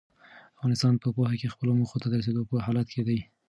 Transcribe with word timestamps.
افغانستان 0.57 0.93
په 1.03 1.07
پوهنه 1.15 1.35
کې 1.39 1.53
خپلو 1.53 1.71
موخو 1.79 2.01
ته 2.01 2.07
د 2.09 2.13
رسېدو 2.19 2.49
په 2.49 2.55
حال 2.65 2.77
کې 2.91 3.01
دی. 3.07 3.19